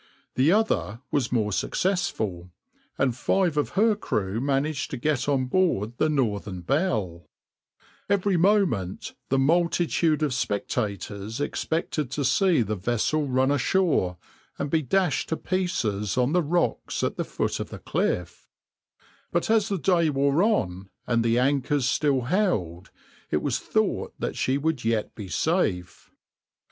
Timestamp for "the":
0.33-0.51, 5.99-6.07, 9.29-9.37, 12.63-12.75, 16.33-16.41, 17.15-17.23, 17.69-17.77, 19.69-19.77, 21.23-21.37